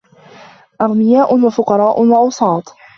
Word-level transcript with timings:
أَغْنِيَاءٌ 0.81 1.33
وَفُقَرَاءُ 1.45 2.01
وَأَوْسَاطُ 2.01 2.73